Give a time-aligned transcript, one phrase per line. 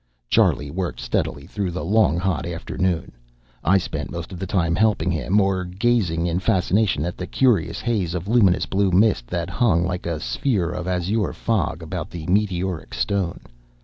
[0.29, 3.11] Charlie worked steadily through the long hot afternoon.
[3.63, 7.81] I spent most of the time helping him, or gazing in fascination at the curious
[7.81, 12.25] haze of luminous blue mist that clung like a sphere of azure fog about the
[12.25, 13.41] meteoric stone.